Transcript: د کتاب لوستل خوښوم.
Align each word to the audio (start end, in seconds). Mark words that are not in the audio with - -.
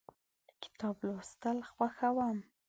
د 0.47 0.49
کتاب 0.63 0.95
لوستل 1.05 1.57
خوښوم. 1.71 2.37